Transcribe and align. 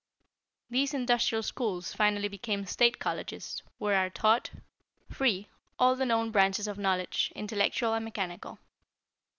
These 0.67 0.95
industrial 0.95 1.43
schools 1.43 1.93
finally 1.93 2.27
became 2.27 2.65
State 2.65 2.97
Colleges, 2.97 3.61
where 3.77 4.03
are 4.03 4.09
taught, 4.09 4.49
free, 5.11 5.47
all 5.77 5.95
the 5.95 6.07
known 6.07 6.31
branches 6.31 6.67
of 6.67 6.79
knowledge, 6.79 7.31
intellectual 7.35 7.93
and 7.93 8.03
mechanical. 8.05 8.57